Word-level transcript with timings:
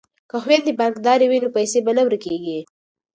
که 0.29 0.35
خویندې 0.43 0.71
بانکدارې 0.79 1.25
وي 1.27 1.39
نو 1.43 1.49
پیسې 1.57 1.79
به 1.85 1.91
نه 1.97 2.01
ورکیږي. 2.07 2.59